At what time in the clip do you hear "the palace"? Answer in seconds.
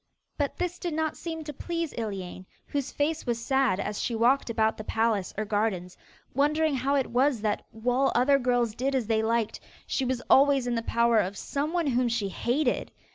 4.77-5.31